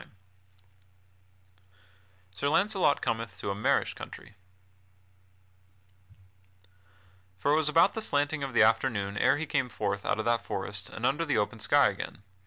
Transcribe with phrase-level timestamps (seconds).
[0.01, 0.15] [Sidenote:
[2.33, 4.33] Sir Launcelot cometh to a marish country]
[7.37, 10.25] For it was about the slanting of the afternoon ere he came forth out of
[10.25, 12.23] that forest and under the open sky again.